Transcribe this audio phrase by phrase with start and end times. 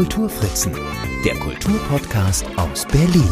[0.00, 0.72] Kulturfritzen,
[1.26, 3.28] der Kulturpodcast aus Berlin.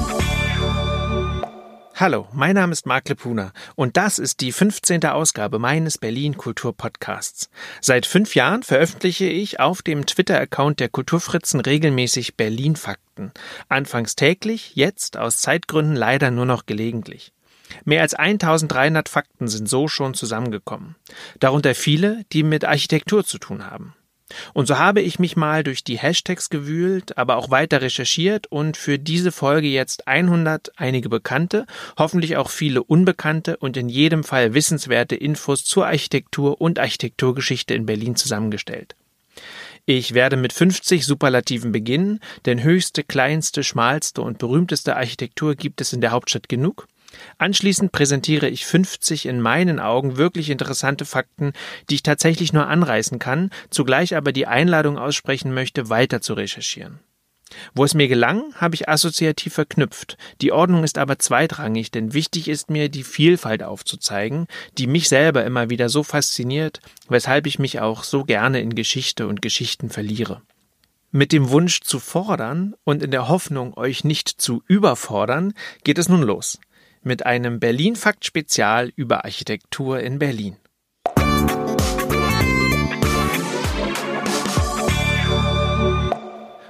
[1.94, 5.02] Hallo, mein Name ist Marc Lepuna und das ist die 15.
[5.06, 7.48] Ausgabe meines Berlin Kultur Podcasts.
[7.80, 13.32] Seit fünf Jahren veröffentliche ich auf dem Twitter-Account der Kulturfritzen regelmäßig Berlin Fakten.
[13.70, 17.32] Anfangs täglich, jetzt aus Zeitgründen leider nur noch gelegentlich.
[17.86, 20.96] Mehr als 1300 Fakten sind so schon zusammengekommen.
[21.40, 23.94] Darunter viele, die mit Architektur zu tun haben.
[24.52, 28.76] Und so habe ich mich mal durch die Hashtags gewühlt, aber auch weiter recherchiert und
[28.76, 34.54] für diese Folge jetzt 100 einige bekannte, hoffentlich auch viele unbekannte und in jedem Fall
[34.54, 38.94] wissenswerte Infos zur Architektur und Architekturgeschichte in Berlin zusammengestellt.
[39.86, 45.94] Ich werde mit 50 Superlativen beginnen, denn höchste, kleinste, schmalste und berühmteste Architektur gibt es
[45.94, 46.88] in der Hauptstadt genug.
[47.38, 51.52] Anschließend präsentiere ich 50 in meinen Augen wirklich interessante Fakten,
[51.88, 57.00] die ich tatsächlich nur anreißen kann, zugleich aber die Einladung aussprechen möchte, weiter zu recherchieren.
[57.74, 60.18] Wo es mir gelang, habe ich assoziativ verknüpft.
[60.42, 64.46] Die Ordnung ist aber zweitrangig, denn wichtig ist mir, die Vielfalt aufzuzeigen,
[64.76, 69.26] die mich selber immer wieder so fasziniert, weshalb ich mich auch so gerne in Geschichte
[69.26, 70.42] und Geschichten verliere.
[71.10, 76.10] Mit dem Wunsch zu fordern und in der Hoffnung, euch nicht zu überfordern, geht es
[76.10, 76.58] nun los
[77.02, 80.56] mit einem Berlin-Fakt-Spezial über Architektur in Berlin.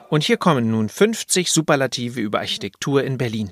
[0.09, 3.51] Und hier kommen nun 50 Superlative über Architektur in Berlin.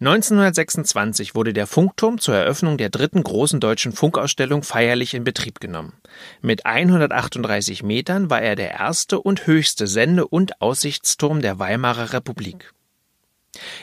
[0.00, 5.94] 1926 wurde der Funkturm zur Eröffnung der dritten großen deutschen Funkausstellung feierlich in Betrieb genommen.
[6.40, 12.72] Mit 138 Metern war er der erste und höchste Sende- und Aussichtsturm der Weimarer Republik.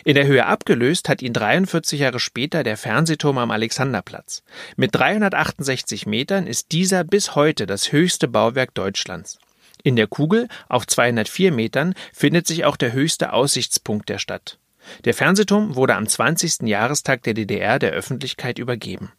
[0.03, 4.44] In der Höhe abgelöst hat ihn 43 Jahre später der Fernsehturm am Alexanderplatz.
[4.75, 9.40] Mit 368 Metern ist dieser bis heute das höchste Bauwerk Deutschlands.
[9.84, 14.57] In der Kugel, auf 204 Metern, findet sich auch der höchste Aussichtspunkt der Stadt.
[15.06, 16.68] Der Fernsehturm wurde am 20.
[16.68, 19.12] Jahrestag der DDR der Öffentlichkeit übergeben.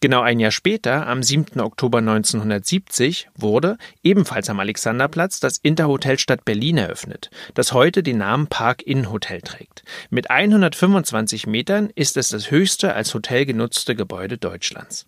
[0.00, 1.60] Genau ein Jahr später, am 7.
[1.60, 8.46] Oktober 1970, wurde, ebenfalls am Alexanderplatz, das Interhotel Stadt Berlin eröffnet, das heute den Namen
[8.46, 9.84] Park Inn Hotel trägt.
[10.10, 15.06] Mit 125 Metern ist es das höchste als Hotel genutzte Gebäude Deutschlands.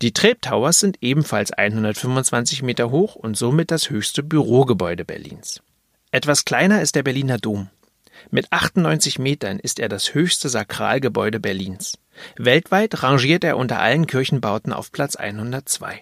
[0.00, 5.60] Die Trep Towers sind ebenfalls 125 Meter hoch und somit das höchste Bürogebäude Berlins.
[6.10, 7.68] Etwas kleiner ist der Berliner Dom.
[8.30, 11.98] Mit 98 Metern ist er das höchste Sakralgebäude Berlins.
[12.36, 16.00] Weltweit rangiert er unter allen Kirchenbauten auf Platz 102.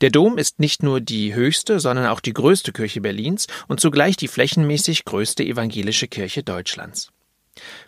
[0.00, 4.16] Der Dom ist nicht nur die höchste, sondern auch die größte Kirche Berlins und zugleich
[4.16, 7.10] die flächenmäßig größte evangelische Kirche Deutschlands.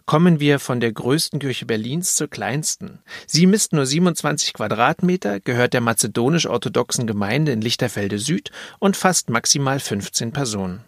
[0.05, 3.01] Kommen wir von der größten Kirche Berlins zur kleinsten.
[3.27, 9.81] Sie misst nur 27 Quadratmeter, gehört der mazedonisch-orthodoxen Gemeinde in Lichterfelde Süd und fasst maximal
[9.81, 10.85] 15 Personen.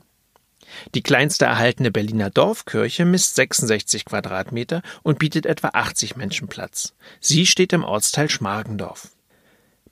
[0.94, 6.94] Die kleinste erhaltene Berliner Dorfkirche misst 66 Quadratmeter und bietet etwa 80 Menschen Platz.
[7.20, 9.10] Sie steht im Ortsteil Schmargendorf.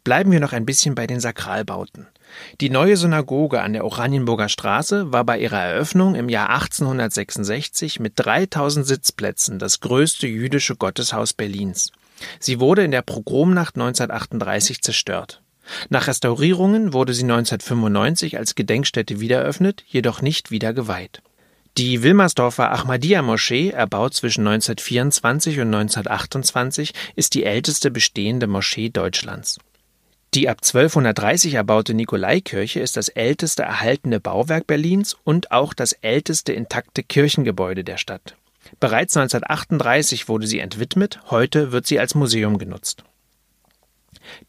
[0.05, 2.09] Bleiben wir noch ein bisschen bei den Sakralbauten.
[2.61, 8.12] Die neue Synagoge an der Oranienburger Straße war bei ihrer Eröffnung im Jahr 1866 mit
[8.17, 11.91] 3000 Sitzplätzen das größte jüdische Gotteshaus Berlins.
[12.39, 15.41] Sie wurde in der Progromnacht 1938 zerstört.
[15.89, 21.23] Nach Restaurierungen wurde sie 1995 als Gedenkstätte wiedereröffnet, jedoch nicht wieder geweiht.
[21.77, 29.59] Die Wilmersdorfer Ahmadiyya-Moschee, erbaut zwischen 1924 und 1928, ist die älteste bestehende Moschee Deutschlands.
[30.35, 36.53] Die ab 1230 erbaute Nikolaikirche ist das älteste erhaltene Bauwerk Berlins und auch das älteste
[36.53, 38.37] intakte Kirchengebäude der Stadt.
[38.81, 43.05] Bereits 1938 wurde sie entwidmet, heute wird sie als Museum genutzt.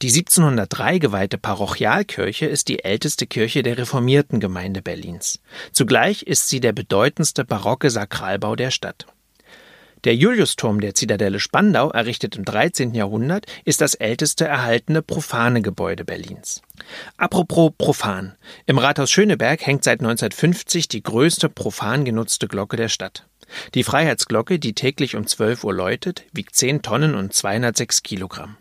[0.01, 5.39] Die 1703 geweihte Parochialkirche ist die älteste Kirche der reformierten Gemeinde Berlins.
[5.71, 9.05] Zugleich ist sie der bedeutendste barocke Sakralbau der Stadt.
[10.05, 12.93] Der Juliusturm der Zitadelle Spandau, errichtet im 13.
[12.93, 16.61] Jahrhundert, ist das älteste erhaltene profane Gebäude Berlins.
[17.17, 18.35] Apropos profan.
[18.67, 23.25] Im Rathaus Schöneberg hängt seit 1950 die größte profan genutzte Glocke der Stadt.
[23.73, 28.57] Die Freiheitsglocke, die täglich um 12 Uhr läutet, wiegt 10 Tonnen und 206 Kilogramm.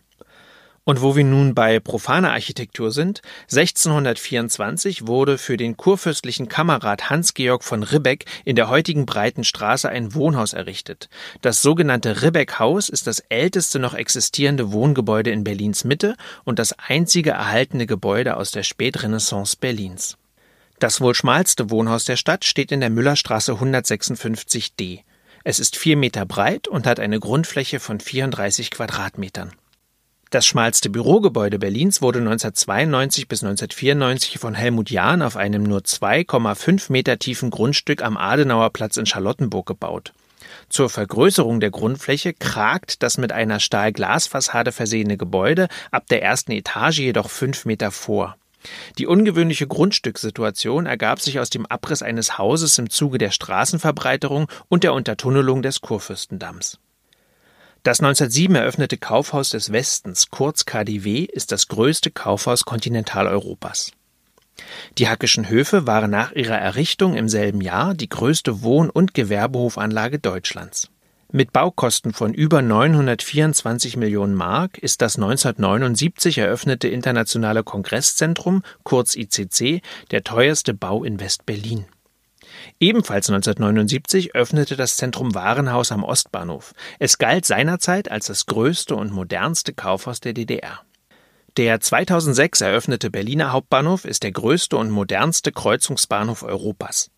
[0.87, 7.65] Und wo wir nun bei profaner Architektur sind, 1624 wurde für den kurfürstlichen Kammerrat Hans-Georg
[7.65, 11.09] von Ribbeck in der heutigen Breiten Straße ein Wohnhaus errichtet.
[11.41, 17.31] Das sogenannte Ribbeck-Haus ist das älteste noch existierende Wohngebäude in Berlins Mitte und das einzige
[17.31, 20.19] erhaltene Gebäude aus der Spätrenaissance Berlins.
[20.81, 25.01] Das wohl schmalste Wohnhaus der Stadt steht in der Müllerstraße 156d.
[25.45, 29.53] Es ist vier Meter breit und hat eine Grundfläche von 34 Quadratmetern.
[30.35, 36.91] Das schmalste Bürogebäude Berlins wurde 1992 bis 1994 von Helmut Jahn auf einem nur 2,5
[36.91, 40.13] Meter tiefen Grundstück am Adenauer Platz in Charlottenburg gebaut.
[40.69, 46.99] Zur Vergrößerung der Grundfläche kragt das mit einer Stahlglasfassade versehene Gebäude ab der ersten Etage
[46.99, 48.37] jedoch fünf Meter vor.
[48.99, 54.83] Die ungewöhnliche Grundstückssituation ergab sich aus dem Abriss eines Hauses im Zuge der Straßenverbreiterung und
[54.83, 56.81] der Untertunnelung des Kurfürstendamms.
[57.85, 63.93] Das 1907 eröffnete Kaufhaus des Westens, kurz KDW, ist das größte Kaufhaus Kontinentaleuropas.
[64.97, 70.19] Die Hackischen Höfe waren nach ihrer Errichtung im selben Jahr die größte Wohn- und Gewerbehofanlage
[70.19, 70.89] Deutschlands.
[71.31, 79.83] Mit Baukosten von über 924 Millionen Mark ist das 1979 eröffnete Internationale Kongresszentrum, kurz ICC,
[80.11, 81.85] der teuerste Bau in West-Berlin.
[82.81, 86.73] Ebenfalls 1979 öffnete das Zentrum Warenhaus am Ostbahnhof.
[86.99, 90.81] Es galt seinerzeit als das größte und modernste Kaufhaus der DDR.
[91.57, 97.13] Der 2006 eröffnete Berliner Hauptbahnhof ist der größte und modernste Kreuzungsbahnhof Europas.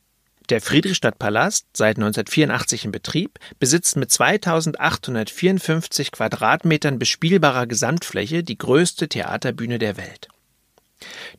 [0.51, 9.79] Der Friedrichstadtpalast, seit 1984 in Betrieb, besitzt mit 2854 Quadratmetern bespielbarer Gesamtfläche die größte Theaterbühne
[9.79, 10.29] der Welt.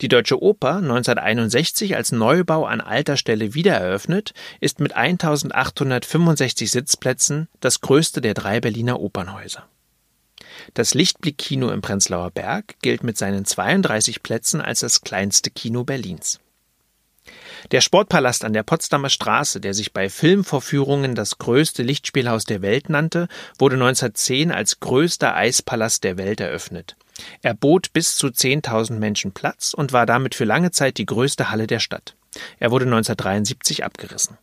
[0.02, 7.82] Die Deutsche Oper, 1961 als Neubau an alter Stelle wiedereröffnet, ist mit 1865 Sitzplätzen das
[7.82, 9.68] größte der drei Berliner Opernhäuser.
[10.74, 16.40] Das Lichtblick-Kino im Prenzlauer Berg gilt mit seinen 32 Plätzen als das kleinste Kino Berlins.
[17.72, 22.90] Der Sportpalast an der Potsdamer Straße, der sich bei Filmvorführungen das größte Lichtspielhaus der Welt
[22.90, 23.28] nannte,
[23.58, 26.96] wurde 1910 als größter Eispalast der Welt eröffnet.
[27.42, 31.50] Er bot bis zu 10.000 Menschen Platz und war damit für lange Zeit die größte
[31.50, 32.16] Halle der Stadt.
[32.60, 34.38] Er wurde 1973 abgerissen.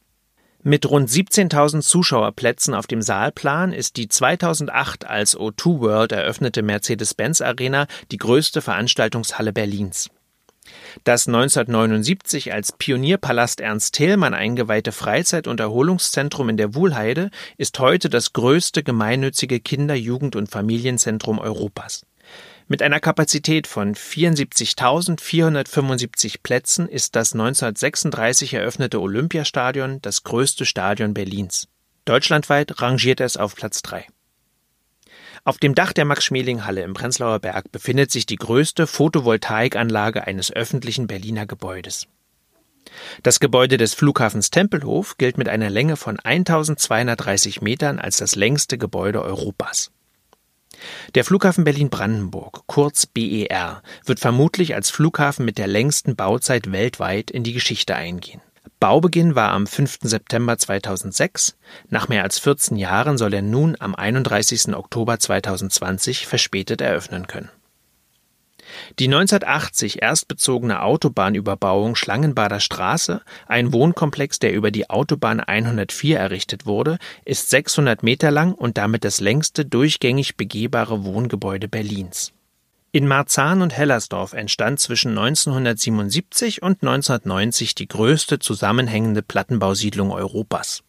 [0.66, 7.42] Mit rund 17.000 Zuschauerplätzen auf dem Saalplan ist die 2008 als O2 World eröffnete Mercedes-Benz
[7.42, 10.08] Arena die größte Veranstaltungshalle Berlins.
[11.04, 18.08] Das 1979 als Pionierpalast Ernst Thälmann eingeweihte Freizeit- und Erholungszentrum in der Wuhlheide ist heute
[18.08, 22.06] das größte gemeinnützige Kinder-, Jugend- und Familienzentrum Europas.
[22.66, 31.68] Mit einer Kapazität von 74.475 Plätzen ist das 1936 eröffnete Olympiastadion das größte Stadion Berlins.
[32.06, 34.06] Deutschlandweit rangiert es auf Platz 3.
[35.44, 41.06] Auf dem Dach der Max-Schmeling-Halle im Prenzlauer Berg befindet sich die größte Photovoltaikanlage eines öffentlichen
[41.06, 42.08] Berliner Gebäudes.
[43.22, 48.78] Das Gebäude des Flughafens Tempelhof gilt mit einer Länge von 1230 Metern als das längste
[48.78, 49.90] Gebäude Europas.
[51.14, 57.44] Der Flughafen Berlin-Brandenburg, kurz BER, wird vermutlich als Flughafen mit der längsten Bauzeit weltweit in
[57.44, 58.40] die Geschichte eingehen.
[58.80, 60.00] Baubeginn war am 5.
[60.02, 61.56] September 2006.
[61.88, 64.74] Nach mehr als 14 Jahren soll er nun am 31.
[64.74, 67.50] Oktober 2020 verspätet eröffnen können.
[68.98, 76.66] Die 1980 erst bezogene Autobahnüberbauung Schlangenbader Straße, ein Wohnkomplex, der über die Autobahn 104 errichtet
[76.66, 82.32] wurde, ist 600 Meter lang und damit das längste durchgängig begehbare Wohngebäude Berlins.
[82.92, 90.84] In Marzahn und Hellersdorf entstand zwischen 1977 und 1990 die größte zusammenhängende Plattenbausiedlung Europas.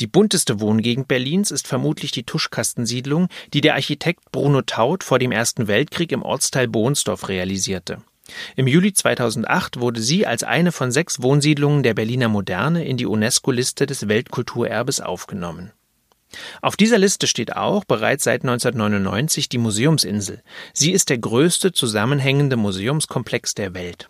[0.00, 5.32] Die bunteste Wohngegend Berlins ist vermutlich die Tuschkastensiedlung, die der Architekt Bruno Taut vor dem
[5.32, 8.02] Ersten Weltkrieg im Ortsteil Bohnsdorf realisierte.
[8.56, 13.06] Im Juli 2008 wurde sie als eine von sechs Wohnsiedlungen der Berliner Moderne in die
[13.06, 15.72] UNESCO-Liste des Weltkulturerbes aufgenommen.
[16.62, 20.42] Auf dieser Liste steht auch bereits seit 1999 die Museumsinsel.
[20.72, 24.08] Sie ist der größte zusammenhängende Museumskomplex der Welt.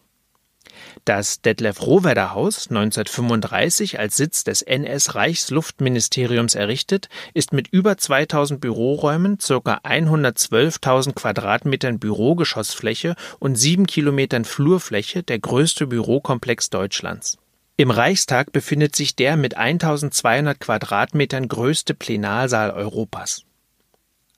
[1.04, 9.38] Das Detlef Rohwedder Haus, 1935 als Sitz des NS-Reichsluftministeriums errichtet, ist mit über 2000 Büroräumen,
[9.38, 9.80] ca.
[9.84, 17.38] 112.000 Quadratmetern Bürogeschossfläche und sieben Kilometern Flurfläche der größte Bürokomplex Deutschlands.
[17.76, 23.44] Im Reichstag befindet sich der mit 1200 Quadratmetern größte Plenarsaal Europas.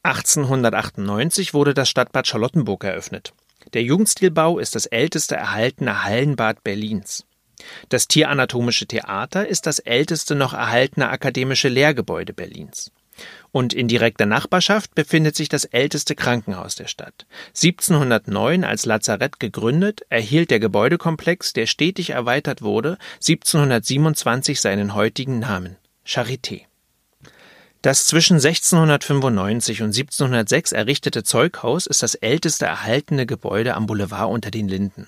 [0.04, 3.32] 1898 wurde das Stadtbad Charlottenburg eröffnet.
[3.74, 7.26] Der Jugendstilbau ist das älteste erhaltene Hallenbad Berlins.
[7.88, 12.92] Das Tieranatomische Theater ist das älteste noch erhaltene akademische Lehrgebäude Berlins.
[13.52, 17.26] Und in direkter Nachbarschaft befindet sich das älteste Krankenhaus der Stadt.
[17.48, 25.76] 1709 als Lazarett gegründet, erhielt der Gebäudekomplex, der stetig erweitert wurde, 1727 seinen heutigen Namen
[26.06, 26.62] Charité.
[27.84, 34.50] Das zwischen 1695 und 1706 errichtete Zeughaus ist das älteste erhaltene Gebäude am Boulevard unter
[34.50, 35.06] den Linden.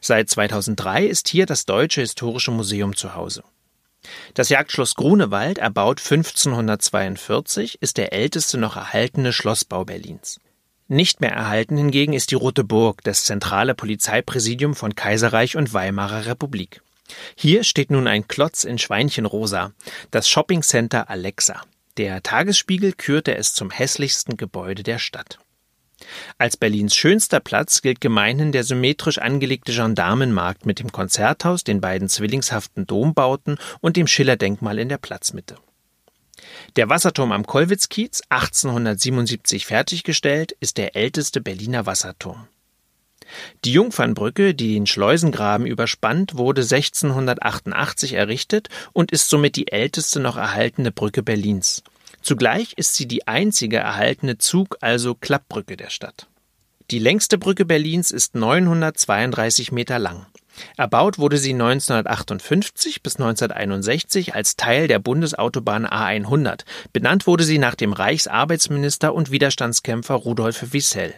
[0.00, 3.44] Seit 2003 ist hier das Deutsche Historische Museum zu Hause.
[4.34, 10.40] Das Jagdschloss Grunewald, erbaut 1542, ist der älteste noch erhaltene Schlossbau Berlins.
[10.88, 16.26] Nicht mehr erhalten hingegen ist die Rote Burg, das zentrale Polizeipräsidium von Kaiserreich und Weimarer
[16.26, 16.82] Republik.
[17.36, 19.70] Hier steht nun ein Klotz in Schweinchenrosa,
[20.10, 21.62] das Shoppingcenter Alexa.
[21.96, 25.38] Der Tagesspiegel kürte es zum hässlichsten Gebäude der Stadt.
[26.36, 32.10] Als Berlins schönster Platz gilt gemeinhin der symmetrisch angelegte Gendarmenmarkt mit dem Konzerthaus, den beiden
[32.10, 35.56] zwillingshaften Dombauten und dem Schillerdenkmal in der Platzmitte.
[36.76, 42.46] Der Wasserturm am Kollwitzkiez, 1877 fertiggestellt, ist der älteste Berliner Wasserturm.
[43.64, 50.36] Die Jungfernbrücke, die den Schleusengraben überspannt, wurde 1688 errichtet und ist somit die älteste noch
[50.36, 51.82] erhaltene Brücke Berlins.
[52.22, 56.26] Zugleich ist sie die einzige erhaltene Zug-, also Klappbrücke der Stadt.
[56.90, 60.26] Die längste Brücke Berlins ist 932 Meter lang.
[60.76, 66.64] Erbaut wurde sie 1958 bis 1961 als Teil der Bundesautobahn A100.
[66.92, 71.14] Benannt wurde sie nach dem Reichsarbeitsminister und Widerstandskämpfer Rudolf Wissell.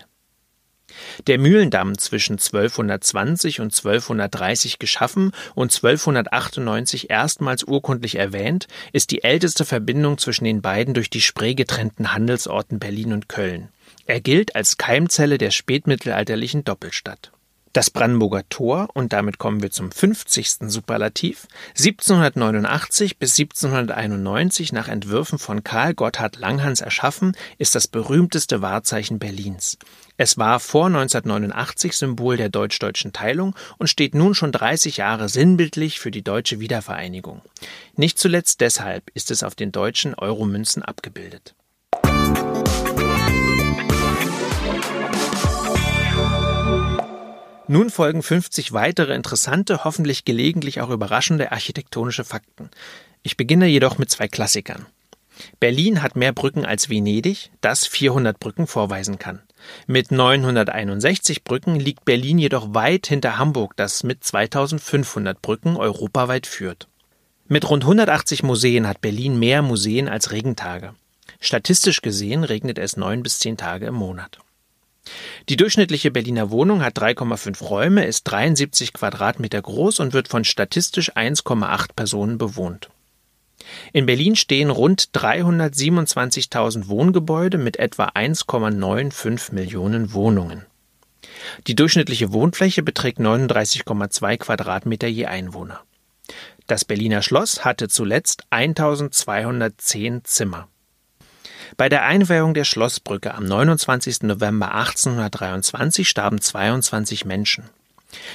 [1.27, 9.65] Der Mühlendamm zwischen 1220 und 1230 geschaffen und 1298 erstmals urkundlich erwähnt, ist die älteste
[9.65, 13.69] Verbindung zwischen den beiden durch die Spree getrennten Handelsorten Berlin und Köln.
[14.07, 17.33] Er gilt als Keimzelle der spätmittelalterlichen Doppelstadt.
[17.79, 20.69] Das Brandenburger Tor, und damit kommen wir zum 50.
[20.69, 29.21] Superlativ, 1789 bis 1791 nach Entwürfen von Karl Gotthard Langhans erschaffen, ist das berühmteste Wahrzeichen
[29.21, 29.79] Berlins.
[30.17, 36.01] Es war vor 1989 Symbol der deutsch-deutschen Teilung und steht nun schon 30 Jahre sinnbildlich
[36.01, 37.43] für die deutsche Wiedervereinigung.
[37.95, 41.55] Nicht zuletzt deshalb ist es auf den deutschen Euromünzen abgebildet.
[47.71, 52.71] Nun folgen 50 weitere interessante, hoffentlich gelegentlich auch überraschende architektonische Fakten.
[53.23, 54.87] Ich beginne jedoch mit zwei Klassikern.
[55.61, 59.43] Berlin hat mehr Brücken als Venedig, das 400 Brücken vorweisen kann.
[59.87, 66.89] Mit 961 Brücken liegt Berlin jedoch weit hinter Hamburg, das mit 2500 Brücken europaweit führt.
[67.49, 70.95] Mit rund 180 Museen hat Berlin mehr Museen als Regentage.
[71.39, 74.39] Statistisch gesehen regnet es neun bis zehn Tage im Monat.
[75.49, 81.17] Die durchschnittliche Berliner Wohnung hat 3,5 Räume, ist 73 Quadratmeter groß und wird von statistisch
[81.17, 82.91] 1,8 Personen bewohnt.
[83.93, 90.65] In Berlin stehen rund 327.000 Wohngebäude mit etwa 1,95 Millionen Wohnungen.
[91.67, 95.81] Die durchschnittliche Wohnfläche beträgt 39,2 Quadratmeter je Einwohner.
[96.67, 100.69] Das Berliner Schloss hatte zuletzt 1210 Zimmer.
[101.77, 104.23] Bei der Einweihung der Schlossbrücke am 29.
[104.23, 107.65] November 1823 starben 22 Menschen.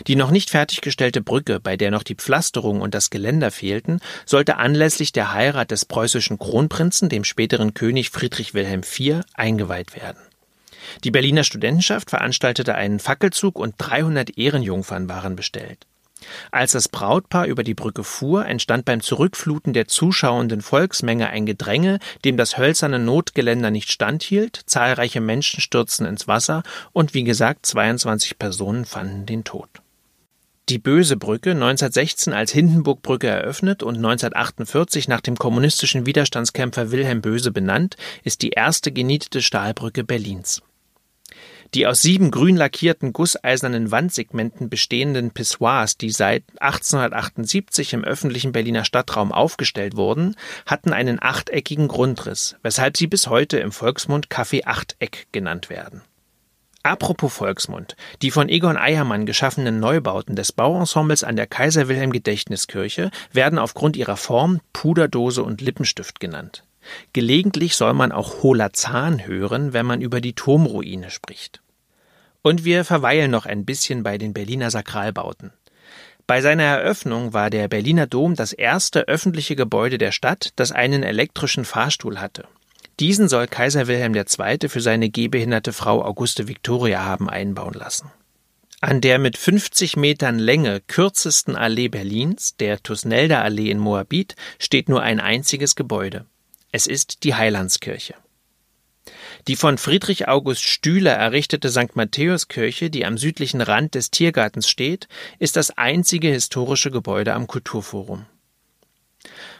[0.05, 4.57] Die noch nicht fertiggestellte Brücke, bei der noch die Pflasterung und das Geländer fehlten, sollte
[4.57, 10.21] anlässlich der Heirat des preußischen Kronprinzen, dem späteren König Friedrich Wilhelm IV, eingeweiht werden.
[11.03, 15.87] Die Berliner Studentenschaft veranstaltete einen Fackelzug und 300 Ehrenjungfern waren bestellt.
[16.51, 21.99] Als das Brautpaar über die Brücke fuhr, entstand beim Zurückfluten der zuschauenden Volksmenge ein Gedränge,
[22.25, 28.39] dem das hölzerne Notgeländer nicht standhielt, zahlreiche Menschen stürzten ins Wasser und wie gesagt 22
[28.39, 29.69] Personen fanden den Tod.
[30.69, 37.51] Die Böse Brücke, 1916 als Hindenburgbrücke eröffnet und 1948 nach dem kommunistischen Widerstandskämpfer Wilhelm Böse
[37.51, 40.61] benannt, ist die erste genietete Stahlbrücke Berlins.
[41.73, 48.85] Die aus sieben grün lackierten gusseisernen Wandsegmenten bestehenden Pissoirs, die seit 1878 im öffentlichen Berliner
[48.85, 50.35] Stadtraum aufgestellt wurden,
[50.67, 56.03] hatten einen achteckigen Grundriss, weshalb sie bis heute im Volksmund Café Achteck genannt werden.
[56.83, 57.95] Apropos Volksmund.
[58.21, 63.97] Die von Egon Eiermann geschaffenen Neubauten des Bauensembles an der Kaiser Wilhelm Gedächtniskirche werden aufgrund
[63.97, 66.65] ihrer Form Puderdose und Lippenstift genannt.
[67.13, 71.62] Gelegentlich soll man auch hohler Zahn hören, wenn man über die Turmruine spricht.
[72.43, 75.51] Und wir verweilen noch ein bisschen bei den Berliner Sakralbauten.
[76.27, 81.03] Bei seiner Eröffnung war der Berliner Dom das erste öffentliche Gebäude der Stadt, das einen
[81.03, 82.45] elektrischen Fahrstuhl hatte.
[82.99, 84.69] Diesen soll Kaiser Wilhelm II.
[84.69, 88.11] für seine gehbehinderte Frau Auguste Victoria haben einbauen lassen.
[88.81, 94.89] An der mit 50 Metern Länge kürzesten Allee Berlins, der Tusnelder Allee in Moabit, steht
[94.89, 96.25] nur ein einziges Gebäude.
[96.71, 98.15] Es ist die Heilandskirche.
[99.47, 101.95] Die von Friedrich August Stüler errichtete St.
[101.95, 108.25] Matthäuskirche, die am südlichen Rand des Tiergartens steht, ist das einzige historische Gebäude am Kulturforum.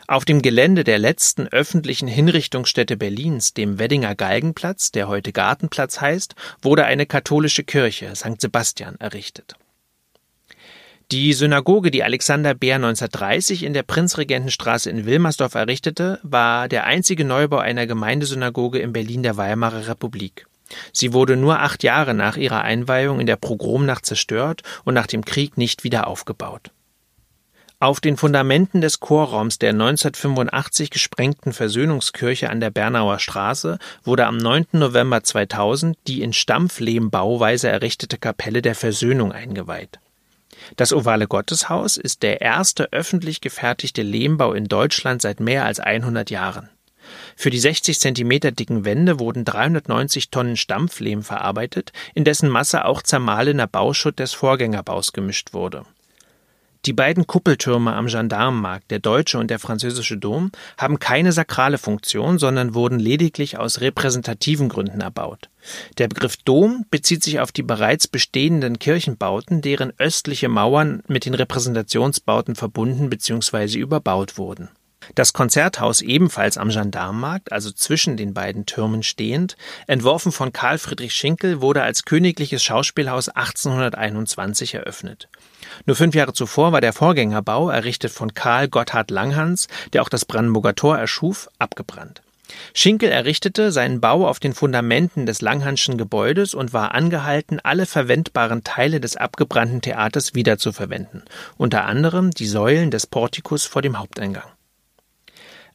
[0.08, 6.36] Auf dem Gelände der letzten öffentlichen Hinrichtungsstätte Berlins, dem Weddinger Galgenplatz, der heute Gartenplatz heißt,
[6.62, 8.40] wurde eine katholische Kirche, St.
[8.40, 9.56] Sebastian, errichtet.
[11.14, 17.24] Die Synagoge, die Alexander Beer 1930 in der Prinzregentenstraße in Wilmersdorf errichtete, war der einzige
[17.24, 20.48] Neubau einer Gemeindesynagoge in Berlin der Weimarer Republik.
[20.92, 25.24] Sie wurde nur acht Jahre nach ihrer Einweihung in der Pogromnacht zerstört und nach dem
[25.24, 26.72] Krieg nicht wieder aufgebaut.
[27.80, 34.38] Auf den Fundamenten des Chorraums der 1985 gesprengten Versöhnungskirche an der Bernauer Straße wurde am
[34.38, 34.66] 9.
[34.72, 40.00] November 2000 die in Stampflehmbauweise errichtete Kapelle der Versöhnung eingeweiht.
[40.76, 46.30] Das ovale Gotteshaus ist der erste öffentlich gefertigte Lehmbau in Deutschland seit mehr als 100
[46.30, 46.70] Jahren.
[47.36, 53.02] Für die 60 Zentimeter dicken Wände wurden 390 Tonnen Stampflehm verarbeitet, in dessen Masse auch
[53.02, 55.86] zermahlener Bauschutt des Vorgängerbaus gemischt wurde.
[56.86, 62.40] Die beiden Kuppeltürme am Gendarmenmarkt, der deutsche und der französische Dom, haben keine sakrale Funktion,
[62.40, 65.50] sondern wurden lediglich aus repräsentativen Gründen erbaut.
[65.98, 71.36] Der Begriff Dom bezieht sich auf die bereits bestehenden Kirchenbauten, deren östliche Mauern mit den
[71.36, 73.78] Repräsentationsbauten verbunden bzw.
[73.78, 74.68] überbaut wurden.
[75.16, 79.56] Das Konzerthaus ebenfalls am Gendarmenmarkt, also zwischen den beiden Türmen stehend,
[79.88, 85.30] entworfen von Karl Friedrich Schinkel, wurde als königliches Schauspielhaus 1821 eröffnet.
[85.86, 90.26] Nur fünf Jahre zuvor war der Vorgängerbau, errichtet von Karl Gotthard Langhans, der auch das
[90.26, 92.22] Brandenburger Tor erschuf, abgebrannt.
[92.74, 98.64] Schinkel errichtete seinen Bau auf den Fundamenten des Langhanschen Gebäudes und war angehalten, alle verwendbaren
[98.64, 101.24] Teile des abgebrannten Theaters wiederzuverwenden,
[101.58, 104.50] unter anderem die Säulen des Portikus vor dem Haupteingang.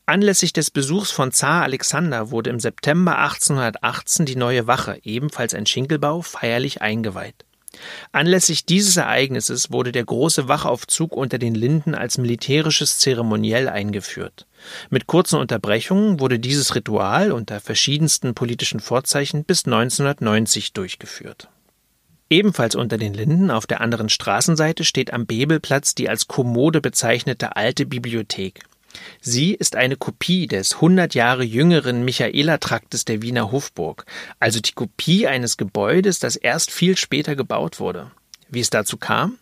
[0.08, 5.66] Anlässlich des Besuchs von Zar Alexander wurde im September 1818 die neue Wache, ebenfalls ein
[5.66, 7.44] Schinkelbau, feierlich eingeweiht.
[8.10, 14.46] Anlässlich dieses Ereignisses wurde der große Wachaufzug unter den Linden als militärisches Zeremoniell eingeführt.
[14.88, 21.50] Mit kurzen Unterbrechungen wurde dieses Ritual unter verschiedensten politischen Vorzeichen bis 1990 durchgeführt.
[22.30, 27.56] Ebenfalls unter den Linden auf der anderen Straßenseite steht am Bebelplatz die als Kommode bezeichnete
[27.56, 28.62] alte Bibliothek.
[29.21, 34.07] Sie ist eine Kopie des hundert Jahre jüngeren Michaelertraktes der Wiener Hofburg,
[34.40, 38.11] also die Kopie eines Gebäudes, das erst viel später gebaut wurde.
[38.48, 39.38] Wie es dazu kam?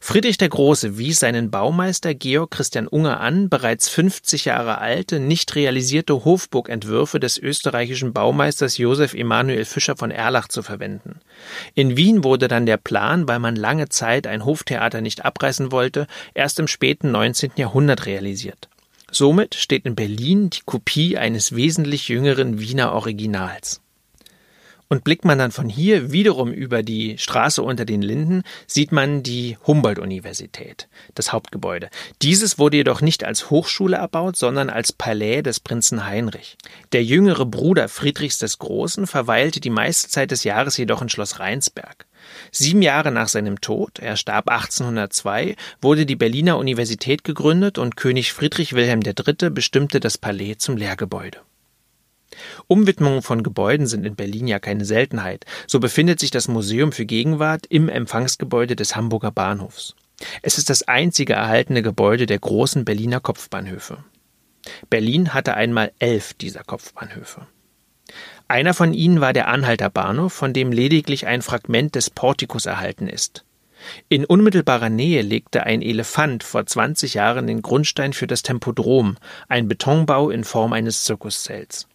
[0.00, 5.54] Friedrich der Große wies seinen Baumeister Georg Christian Unger an, bereits 50 Jahre alte, nicht
[5.54, 11.20] realisierte Hofburgentwürfe des österreichischen Baumeisters Josef Emanuel Fischer von Erlach zu verwenden.
[11.74, 16.06] In Wien wurde dann der Plan, weil man lange Zeit ein Hoftheater nicht abreißen wollte,
[16.34, 17.52] erst im späten 19.
[17.56, 18.68] Jahrhundert realisiert.
[19.14, 23.82] Somit steht in Berlin die Kopie eines wesentlich jüngeren Wiener Originals.
[24.88, 29.22] Und blickt man dann von hier wiederum über die Straße unter den Linden, sieht man
[29.22, 31.90] die Humboldt-Universität, das Hauptgebäude.
[32.22, 36.56] Dieses wurde jedoch nicht als Hochschule erbaut, sondern als Palais des Prinzen Heinrich.
[36.92, 41.38] Der jüngere Bruder Friedrichs des Großen verweilte die meiste Zeit des Jahres jedoch in Schloss
[41.38, 42.06] Rheinsberg.
[42.54, 48.34] Sieben Jahre nach seinem Tod, er starb 1802, wurde die Berliner Universität gegründet und König
[48.34, 49.48] Friedrich Wilhelm III.
[49.48, 51.38] bestimmte das Palais zum Lehrgebäude.
[52.66, 55.46] Umwidmungen von Gebäuden sind in Berlin ja keine Seltenheit.
[55.66, 59.94] So befindet sich das Museum für Gegenwart im Empfangsgebäude des Hamburger Bahnhofs.
[60.42, 64.04] Es ist das einzige erhaltene Gebäude der großen Berliner Kopfbahnhöfe.
[64.90, 67.46] Berlin hatte einmal elf dieser Kopfbahnhöfe.
[68.52, 73.08] Einer von ihnen war der Anhalter Bahnhof, von dem lediglich ein Fragment des Portikus erhalten
[73.08, 73.46] ist.
[74.10, 79.16] In unmittelbarer Nähe legte ein Elefant vor 20 Jahren den Grundstein für das Tempodrom,
[79.48, 81.88] ein Betonbau in Form eines Zirkuszelts.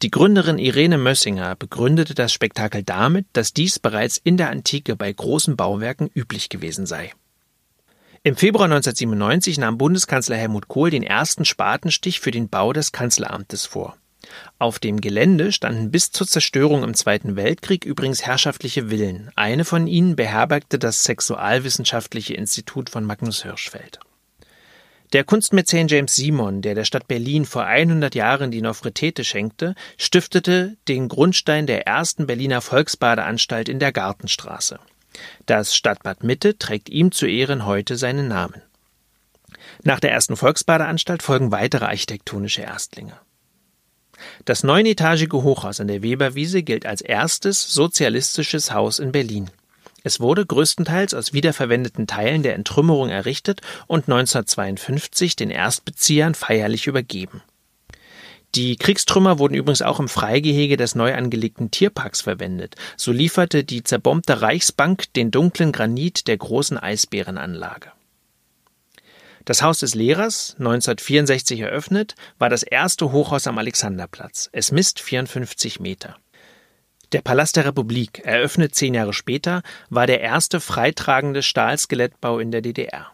[0.00, 5.12] Die Gründerin Irene Mössinger begründete das Spektakel damit, dass dies bereits in der Antike bei
[5.12, 7.12] großen Bauwerken üblich gewesen sei.
[8.22, 13.66] Im Februar 1997 nahm Bundeskanzler Helmut Kohl den ersten Spatenstich für den Bau des Kanzleramtes
[13.66, 13.98] vor.
[14.58, 19.30] Auf dem Gelände standen bis zur Zerstörung im Zweiten Weltkrieg übrigens herrschaftliche Villen.
[19.36, 23.98] Eine von ihnen beherbergte das Sexualwissenschaftliche Institut von Magnus Hirschfeld.
[25.12, 30.78] Der Kunstmäzen James Simon, der der Stadt Berlin vor 100 Jahren die Nofretete schenkte, stiftete
[30.88, 34.78] den Grundstein der ersten Berliner Volksbadeanstalt in der Gartenstraße.
[35.44, 38.62] Das Stadtbad Mitte trägt ihm zu Ehren heute seinen Namen.
[39.82, 43.18] Nach der ersten Volksbadeanstalt folgen weitere architektonische Erstlinge.
[44.44, 49.50] Das neunetagige Hochhaus an der Weberwiese gilt als erstes sozialistisches Haus in Berlin.
[50.04, 57.42] Es wurde größtenteils aus wiederverwendeten Teilen der Entrümmerung errichtet und 1952 den Erstbeziehern feierlich übergeben.
[58.54, 62.74] Die Kriegstrümmer wurden übrigens auch im Freigehege des neu angelegten Tierparks verwendet.
[62.98, 67.92] So lieferte die zerbombte Reichsbank den dunklen Granit der großen Eisbärenanlage.
[69.44, 74.48] Das Haus des Lehrers, 1964 eröffnet, war das erste Hochhaus am Alexanderplatz.
[74.52, 76.16] Es misst 54 Meter.
[77.10, 82.62] Der Palast der Republik, eröffnet zehn Jahre später, war der erste freitragende Stahlskelettbau in der
[82.62, 83.12] DDR.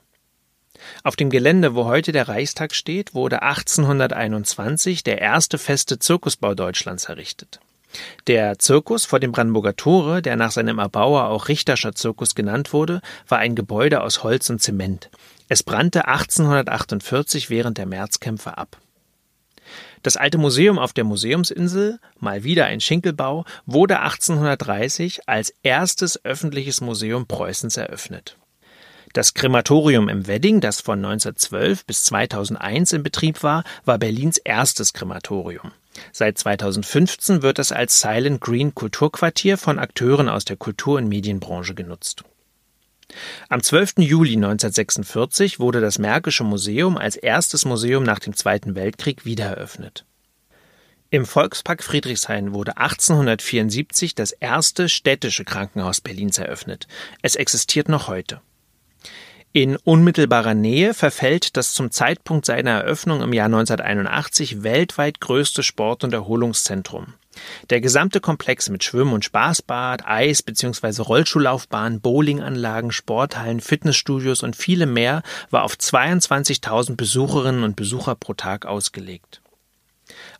[1.02, 7.06] Auf dem Gelände, wo heute der Reichstag steht, wurde 1821 der erste feste Zirkusbau Deutschlands
[7.06, 7.58] errichtet.
[8.26, 13.00] Der Zirkus vor dem Brandenburger Tore, der nach seinem Erbauer auch Richterscher Zirkus genannt wurde,
[13.26, 15.10] war ein Gebäude aus Holz und Zement.
[15.48, 18.78] Es brannte 1848 während der Märzkämpfe ab.
[20.02, 26.80] Das alte Museum auf der Museumsinsel, mal wieder ein Schinkelbau, wurde 1830 als erstes öffentliches
[26.80, 28.36] Museum Preußens eröffnet.
[29.14, 34.92] Das Krematorium im Wedding, das von 1912 bis 2001 in Betrieb war, war Berlins erstes
[34.92, 35.72] Krematorium.
[36.12, 41.74] Seit 2015 wird es als Silent Green Kulturquartier von Akteuren aus der Kultur- und Medienbranche
[41.74, 42.24] genutzt.
[43.48, 43.94] Am 12.
[43.98, 50.04] Juli 1946 wurde das Märkische Museum als erstes Museum nach dem Zweiten Weltkrieg wiedereröffnet.
[51.10, 56.86] Im Volkspark Friedrichshain wurde 1874 das erste städtische Krankenhaus Berlins eröffnet.
[57.22, 58.42] Es existiert noch heute.
[59.60, 66.04] In unmittelbarer Nähe verfällt das zum Zeitpunkt seiner Eröffnung im Jahr 1981 weltweit größte Sport-
[66.04, 67.14] und Erholungszentrum.
[67.68, 71.02] Der gesamte Komplex mit Schwimm- und Spaßbad, Eis- bzw.
[71.02, 78.64] Rollschuhlaufbahn, Bowlinganlagen, Sporthallen, Fitnessstudios und vielem mehr war auf 22.000 Besucherinnen und Besucher pro Tag
[78.64, 79.40] ausgelegt.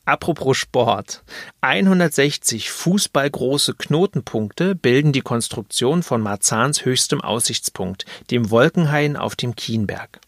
[0.08, 1.22] Apropos Sport.
[1.60, 10.18] 160 fußballgroße Knotenpunkte bilden die Konstruktion von Marzahns höchstem Aussichtspunkt, dem Wolkenhain auf dem Kienberg.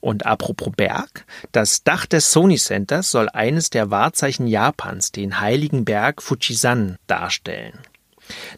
[0.00, 5.86] Und apropos Berg, das Dach des Sony Centers soll eines der Wahrzeichen Japans, den heiligen
[5.86, 7.78] Berg Fujisan, darstellen.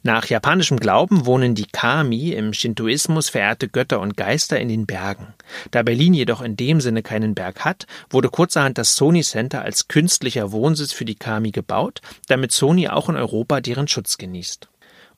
[0.02, 5.34] Nach japanischem Glauben wohnen die Kami, im Shintoismus verehrte Götter und Geister, in den Bergen.
[5.70, 9.88] Da Berlin jedoch in dem Sinne keinen Berg hat, wurde kurzerhand das Sony Center als
[9.88, 14.68] künstlicher Wohnsitz für die Kami gebaut, damit Sony auch in Europa deren Schutz genießt.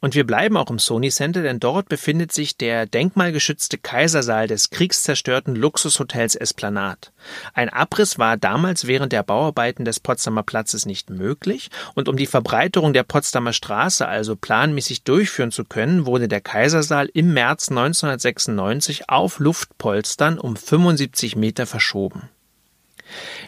[0.01, 4.71] Und wir bleiben auch im Sony Center, denn dort befindet sich der denkmalgeschützte Kaisersaal des
[4.71, 7.09] kriegszerstörten Luxushotels Esplanade.
[7.53, 12.27] Ein Abriss war damals während der Bauarbeiten des Potsdamer Platzes nicht möglich und um die
[12.27, 19.09] Verbreiterung der Potsdamer Straße also planmäßig durchführen zu können, wurde der Kaisersaal im März 1996
[19.09, 22.29] auf Luftpolstern um 75 Meter verschoben.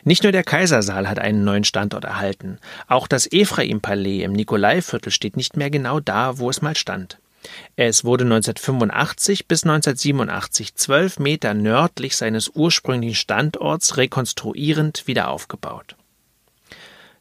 [0.05, 5.37] Nicht nur der Kaisersaal hat einen neuen Standort erhalten, auch das Ephraim-Palais im Nikolaiviertel steht
[5.37, 7.18] nicht mehr genau da, wo es mal stand.
[7.77, 15.96] Es wurde 1985 bis 1987 zwölf Meter nördlich seines ursprünglichen Standorts rekonstruierend wieder aufgebaut.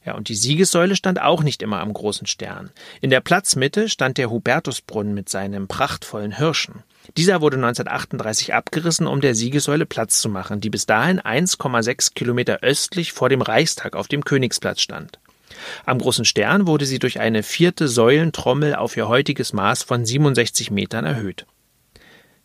[0.06, 2.72] Ja, und die Siegessäule stand auch nicht immer am großen Stern.
[3.02, 6.84] In der Platzmitte stand der Hubertusbrunnen mit seinem prachtvollen Hirschen.
[7.18, 12.60] Dieser wurde 1938 abgerissen, um der Siegessäule Platz zu machen, die bis dahin 1,6 Kilometer
[12.62, 15.20] östlich vor dem Reichstag auf dem Königsplatz stand.
[15.86, 20.72] Am großen Stern wurde sie durch eine vierte Säulentrommel auf ihr heutiges Maß von 67
[20.72, 21.46] Metern erhöht.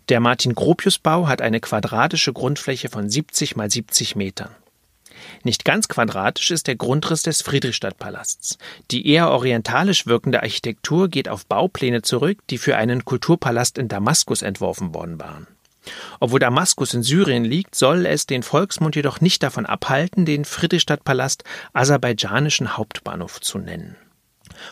[0.08, 4.50] Der Martin-Gropius-Bau hat eine quadratische Grundfläche von 70 mal 70 Metern.
[5.42, 8.58] Nicht ganz quadratisch ist der Grundriss des Friedrichstadtpalasts.
[8.90, 14.42] Die eher orientalisch wirkende Architektur geht auf Baupläne zurück, die für einen Kulturpalast in Damaskus
[14.42, 15.46] entworfen worden waren.
[16.20, 21.44] Obwohl Damaskus in Syrien liegt, soll es den Volksmund jedoch nicht davon abhalten, den Friedrichstadtpalast
[21.72, 23.96] aserbaidschanischen Hauptbahnhof zu nennen.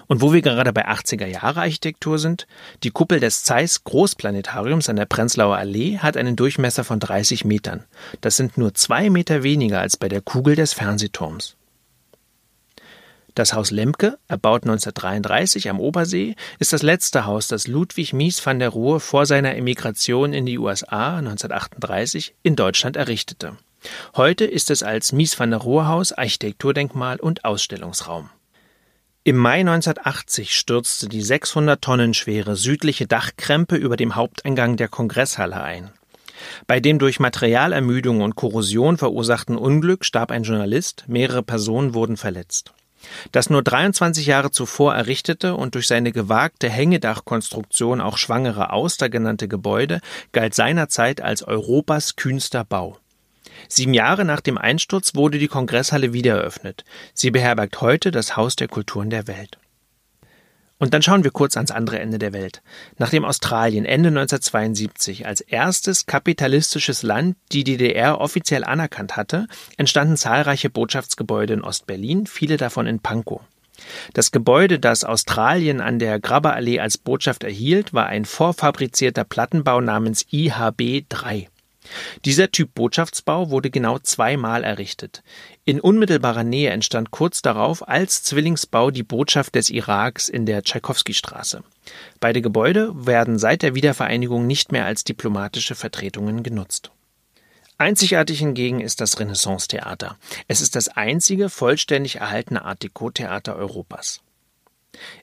[0.06, 2.46] Und wo wir gerade bei 80er Jahre Architektur sind,
[2.82, 7.84] die Kuppel des Zeiss Großplanetariums an der Prenzlauer Allee hat einen Durchmesser von 30 Metern.
[8.20, 11.56] Das sind nur zwei Meter weniger als bei der Kugel des Fernsehturms.
[13.34, 18.58] Das Haus Lemke, erbaut 1933 am Obersee, ist das letzte Haus, das Ludwig Mies van
[18.58, 23.56] der Rohe vor seiner Emigration in die USA 1938 in Deutschland errichtete.
[24.16, 28.28] Heute ist es als Mies van der Rohe Haus Architekturdenkmal und Ausstellungsraum.
[29.24, 35.62] Im Mai 1980 stürzte die 600 Tonnen schwere südliche Dachkrempe über dem Haupteingang der Kongresshalle
[35.62, 35.92] ein.
[36.66, 42.72] Bei dem durch Materialermüdung und Korrosion verursachten Unglück starb ein Journalist, mehrere Personen wurden verletzt.
[43.30, 49.46] Das nur 23 Jahre zuvor errichtete und durch seine gewagte Hängedachkonstruktion auch Schwangere Auster genannte
[49.46, 50.00] Gebäude
[50.32, 52.98] galt seinerzeit als Europas kühnster Bau.
[53.68, 56.84] Sieben Jahre nach dem Einsturz wurde die Kongresshalle wieder eröffnet.
[57.14, 59.58] Sie beherbergt heute das Haus der Kulturen der Welt.
[60.82, 62.60] Und dann schauen wir kurz ans andere Ende der Welt.
[62.98, 69.46] Nachdem Australien Ende 1972 als erstes kapitalistisches Land die DDR offiziell anerkannt hatte,
[69.76, 73.42] entstanden zahlreiche Botschaftsgebäude in Ostberlin, viele davon in Pankow.
[74.12, 80.26] Das Gebäude, das Australien an der Grabberallee als Botschaft erhielt, war ein vorfabrizierter Plattenbau namens
[80.32, 81.48] IHB 3.
[82.24, 85.22] Dieser Typ Botschaftsbau wurde genau zweimal errichtet.
[85.64, 91.62] In unmittelbarer Nähe entstand kurz darauf als Zwillingsbau die Botschaft des Iraks in der Tschaikowski-Straße.
[92.20, 96.90] Beide Gebäude werden seit der Wiedervereinigung nicht mehr als diplomatische Vertretungen genutzt.
[97.78, 100.16] Einzigartig hingegen ist das Renaissance-Theater.
[100.46, 104.20] Es ist das einzige vollständig erhaltene Art Deco-Theater Europas.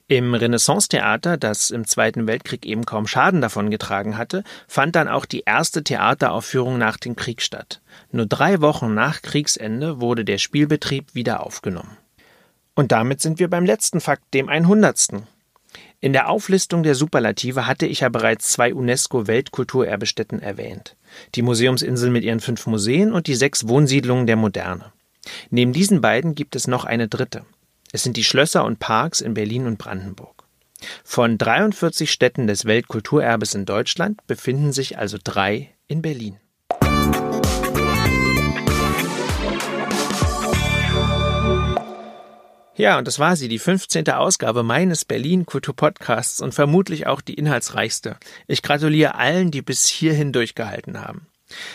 [0.08, 5.44] Im Renaissance-Theater, das im Zweiten Weltkrieg eben kaum Schaden davongetragen hatte, fand dann auch die
[5.46, 7.80] erste Theateraufführung nach dem Krieg statt.
[8.10, 11.96] Nur drei Wochen nach Kriegsende wurde der Spielbetrieb wieder aufgenommen.
[12.74, 15.22] Und damit sind wir beim letzten Fakt, dem 100.
[16.00, 20.96] In der Auflistung der Superlative hatte ich ja bereits zwei UNESCO-Weltkulturerbestätten erwähnt.
[21.34, 24.92] Die Museumsinsel mit ihren fünf Museen und die sechs Wohnsiedlungen der Moderne.
[25.50, 27.44] Neben diesen beiden gibt es noch eine dritte.
[27.92, 30.44] Es sind die Schlösser und Parks in Berlin und Brandenburg.
[31.02, 36.38] Von 43 Städten des Weltkulturerbes in Deutschland befinden sich also drei in Berlin.
[42.76, 44.08] Ja, und das war sie, die 15.
[44.08, 48.16] Ausgabe meines Berlin Kultur Podcasts und vermutlich auch die inhaltsreichste.
[48.46, 51.26] Ich gratuliere allen, die bis hierhin durchgehalten haben.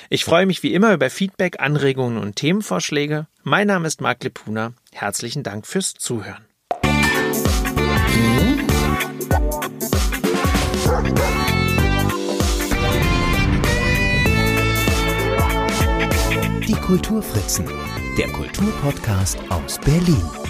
[0.09, 3.27] Ich freue mich wie immer über Feedback, Anregungen und Themenvorschläge.
[3.43, 4.73] Mein Name ist Marc Lepuna.
[4.91, 6.45] Herzlichen Dank fürs Zuhören.
[16.67, 17.65] Die Kulturfritzen,
[18.17, 20.44] der Kulturpodcast aus Berlin.